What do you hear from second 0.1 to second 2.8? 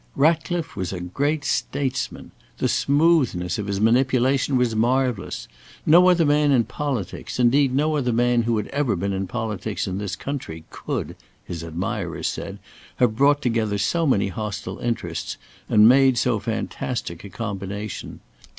Ratcliffe was a great statesman. The